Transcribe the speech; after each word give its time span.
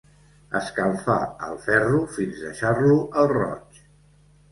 Escalfar 0.59 1.17
el 1.47 1.59
ferro 1.65 1.99
fins 2.15 2.39
deixar-lo 2.45 2.97
al 3.25 3.29
roig. 3.33 3.83